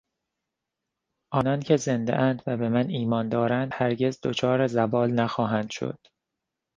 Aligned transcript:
آنان 1.33 1.59
که 1.59 1.77
زندهاند 1.77 2.41
و 2.47 2.57
به 2.57 2.69
من 2.69 2.89
ایمان 2.89 3.29
دارند 3.29 3.71
هرگز 3.73 4.19
دچار 4.23 4.67
زوال 4.67 5.11
نخواهند 5.11 5.69
شد. 5.69 5.99